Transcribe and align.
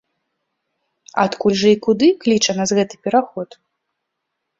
Адкуль 1.23 1.57
жа 1.63 1.69
і 1.73 1.77
куды 1.87 2.07
кліча 2.23 2.51
нас 2.61 2.69
гэты 2.79 2.95
пераход? 3.09 3.49